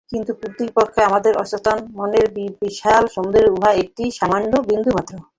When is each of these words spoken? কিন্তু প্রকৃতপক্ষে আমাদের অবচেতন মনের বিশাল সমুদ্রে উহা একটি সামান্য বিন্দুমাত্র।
কিন্তু 0.11 0.31
প্রকৃতপক্ষে 0.39 1.01
আমাদের 1.09 1.33
অবচেতন 1.35 1.77
মনের 1.97 2.27
বিশাল 2.61 3.03
সমুদ্রে 3.13 3.51
উহা 3.51 3.71
একটি 3.81 4.03
সামান্য 4.19 4.51
বিন্দুমাত্র। 4.69 5.13